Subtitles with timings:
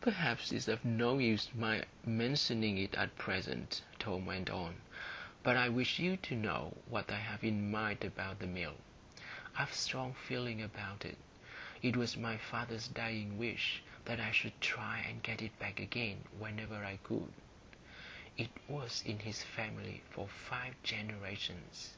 [0.00, 4.76] "Perhaps it's of no use my mentioning it at present," Tom went on,
[5.42, 8.76] "but I wish you to know what I have in my mind about the Mill.
[9.56, 11.18] I've a strong feeling about it.
[11.82, 16.22] It was my father's dying wish that I should try and get it back again
[16.38, 17.32] whenever I could;
[18.36, 21.96] it was in his family for five generations.